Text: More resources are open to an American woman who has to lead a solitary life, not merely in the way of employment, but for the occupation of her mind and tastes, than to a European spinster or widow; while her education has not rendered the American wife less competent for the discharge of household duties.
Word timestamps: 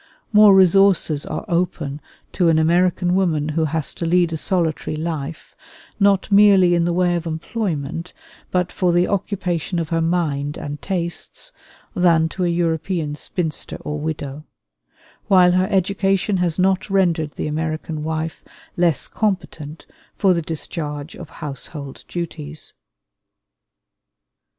More 0.33 0.55
resources 0.55 1.27
are 1.27 1.45
open 1.47 2.01
to 2.31 2.49
an 2.49 2.57
American 2.57 3.13
woman 3.13 3.49
who 3.49 3.65
has 3.65 3.93
to 3.93 4.03
lead 4.03 4.33
a 4.33 4.35
solitary 4.37 4.95
life, 4.95 5.55
not 5.99 6.31
merely 6.31 6.73
in 6.73 6.85
the 6.85 6.91
way 6.91 7.13
of 7.15 7.27
employment, 7.27 8.11
but 8.49 8.71
for 8.71 8.91
the 8.91 9.07
occupation 9.07 9.77
of 9.77 9.89
her 9.89 10.01
mind 10.01 10.57
and 10.57 10.81
tastes, 10.81 11.51
than 11.95 12.29
to 12.29 12.43
a 12.43 12.47
European 12.47 13.13
spinster 13.13 13.77
or 13.81 13.99
widow; 13.99 14.43
while 15.27 15.51
her 15.51 15.67
education 15.69 16.37
has 16.37 16.57
not 16.57 16.89
rendered 16.89 17.33
the 17.33 17.45
American 17.45 18.01
wife 18.01 18.43
less 18.75 19.07
competent 19.07 19.85
for 20.15 20.33
the 20.33 20.41
discharge 20.41 21.13
of 21.13 21.29
household 21.29 22.03
duties. 22.07 22.73